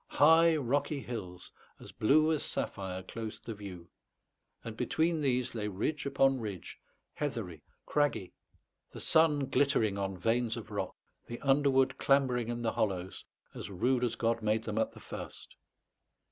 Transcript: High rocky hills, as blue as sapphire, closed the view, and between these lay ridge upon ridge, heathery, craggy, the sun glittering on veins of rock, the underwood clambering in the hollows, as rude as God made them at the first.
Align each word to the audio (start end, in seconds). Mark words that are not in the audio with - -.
High 0.17 0.55
rocky 0.55 1.01
hills, 1.01 1.51
as 1.79 1.91
blue 1.91 2.31
as 2.31 2.41
sapphire, 2.43 3.03
closed 3.03 3.45
the 3.45 3.53
view, 3.53 3.87
and 4.63 4.75
between 4.75 5.21
these 5.21 5.53
lay 5.53 5.67
ridge 5.67 6.07
upon 6.07 6.39
ridge, 6.39 6.79
heathery, 7.13 7.61
craggy, 7.85 8.33
the 8.89 8.99
sun 8.99 9.45
glittering 9.45 9.99
on 9.99 10.17
veins 10.17 10.57
of 10.57 10.71
rock, 10.71 10.95
the 11.27 11.39
underwood 11.41 11.99
clambering 11.99 12.47
in 12.47 12.63
the 12.63 12.71
hollows, 12.71 13.23
as 13.53 13.69
rude 13.69 14.03
as 14.03 14.15
God 14.15 14.41
made 14.41 14.63
them 14.63 14.79
at 14.79 14.91
the 14.93 14.99
first. 14.99 15.55